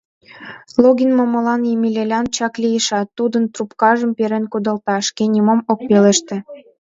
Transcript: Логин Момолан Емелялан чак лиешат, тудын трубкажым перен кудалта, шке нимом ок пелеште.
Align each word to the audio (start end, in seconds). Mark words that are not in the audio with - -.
Логин 0.81 1.11
Момолан 1.17 1.61
Емелялан 1.73 2.25
чак 2.35 2.53
лиешат, 2.61 3.07
тудын 3.17 3.43
трубкажым 3.53 4.11
перен 4.17 4.45
кудалта, 4.51 4.95
шке 5.07 5.23
нимом 5.33 5.59
ок 5.71 5.79
пелеште. 5.87 6.37